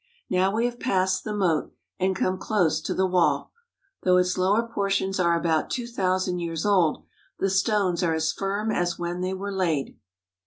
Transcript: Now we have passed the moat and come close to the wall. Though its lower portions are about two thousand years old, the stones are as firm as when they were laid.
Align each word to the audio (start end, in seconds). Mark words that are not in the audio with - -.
Now 0.31 0.51
we 0.55 0.65
have 0.65 0.79
passed 0.79 1.23
the 1.23 1.31
moat 1.35 1.75
and 1.99 2.15
come 2.15 2.39
close 2.39 2.81
to 2.81 2.93
the 2.95 3.05
wall. 3.05 3.51
Though 4.01 4.17
its 4.17 4.35
lower 4.35 4.63
portions 4.67 5.19
are 5.19 5.37
about 5.39 5.69
two 5.69 5.85
thousand 5.85 6.39
years 6.39 6.65
old, 6.65 7.03
the 7.37 7.51
stones 7.51 8.01
are 8.01 8.15
as 8.15 8.33
firm 8.33 8.71
as 8.71 8.97
when 8.97 9.21
they 9.21 9.35
were 9.35 9.51
laid. 9.51 9.99